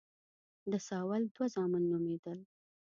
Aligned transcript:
د 0.71 0.73
ساول 0.87 1.21
دوه 1.35 1.45
زامن 1.55 1.83
نومېدل. 1.91 2.39